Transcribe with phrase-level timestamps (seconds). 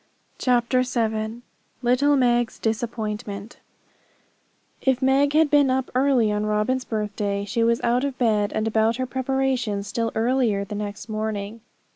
[0.39, 1.43] CHAPTER VII
[1.83, 3.59] Little Meg's Disappointment
[4.81, 8.67] If Meg had been up early on Robin's birthday, she was out of bed and
[8.67, 11.61] about her preparations still earlier the next morning.